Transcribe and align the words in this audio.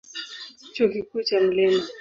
Chuo 0.73 0.87
Kikuu 0.93 1.23
cha 1.27 1.37
Mt. 1.45 1.57